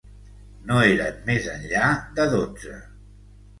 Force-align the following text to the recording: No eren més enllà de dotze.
No 0.69 0.77
eren 0.93 1.19
més 1.27 1.51
enllà 1.57 1.93
de 2.19 2.29
dotze. 2.35 2.83